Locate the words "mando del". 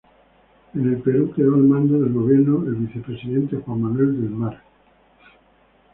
1.61-2.11